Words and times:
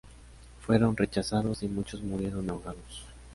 Fueron 0.65 0.97
rechazados 0.97 1.61
y 1.61 1.67
muchos 1.67 2.01
murieron 2.01 2.49
ahogados. 2.49 3.05